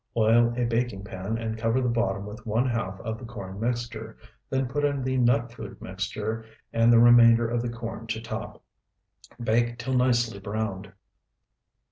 Oil 0.17 0.51
a 0.57 0.65
baking 0.65 1.03
pan, 1.03 1.37
and 1.37 1.59
cover 1.59 1.79
the 1.79 1.87
bottom 1.87 2.25
with 2.25 2.43
one 2.43 2.67
half 2.67 2.99
of 3.01 3.19
the 3.19 3.23
corn 3.23 3.59
mixture, 3.59 4.17
then 4.49 4.67
put 4.67 4.83
in 4.83 5.03
the 5.03 5.15
nut 5.17 5.51
food 5.53 5.79
mixture 5.79 6.43
and 6.73 6.91
the 6.91 6.97
remainder 6.97 7.47
of 7.47 7.61
the 7.61 7.69
corn 7.69 8.07
to 8.07 8.19
top. 8.19 8.63
Bake 9.39 9.77
till 9.77 9.93
nicely 9.93 10.39
browned. 10.39 10.91